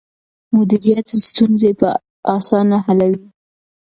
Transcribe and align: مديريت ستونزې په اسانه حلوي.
مديريت 0.55 1.09
ستونزې 1.27 1.71
په 1.79 1.89
اسانه 2.35 2.77
حلوي. 2.85 3.21